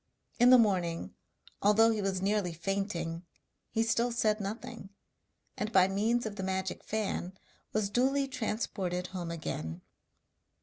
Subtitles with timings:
[0.39, 1.13] In the morning,
[1.61, 3.23] although he was nearly fainting,
[3.69, 4.89] he still said nothing,
[5.55, 7.37] and by means of the magic fan
[7.71, 9.81] was duly transported home again.